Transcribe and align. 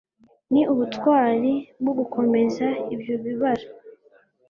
ni 0.53 0.61
ubutwari 0.73 1.53
bwo 1.81 1.93
gukomeza 1.99 2.65
ibyo 2.93 3.13
bibara 3.23 3.67